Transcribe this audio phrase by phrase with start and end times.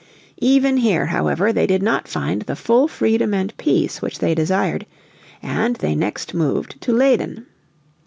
[0.39, 4.87] Even here however they did not find the full freedom and peace which they desired,
[5.43, 7.45] and they next moved to Leyden.